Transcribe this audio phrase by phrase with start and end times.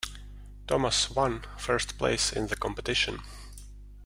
[0.65, 3.19] Thomas one first place in the competition.